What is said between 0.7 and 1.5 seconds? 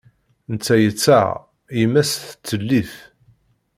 yettaɣ,